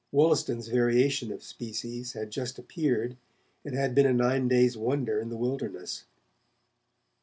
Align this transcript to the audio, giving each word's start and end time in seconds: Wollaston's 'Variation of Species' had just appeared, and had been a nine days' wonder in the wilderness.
Wollaston's 0.11 0.67
'Variation 0.67 1.31
of 1.31 1.43
Species' 1.43 2.13
had 2.13 2.31
just 2.31 2.57
appeared, 2.57 3.17
and 3.63 3.75
had 3.75 3.93
been 3.93 4.07
a 4.07 4.13
nine 4.13 4.47
days' 4.47 4.75
wonder 4.75 5.19
in 5.19 5.29
the 5.29 5.37
wilderness. 5.37 6.05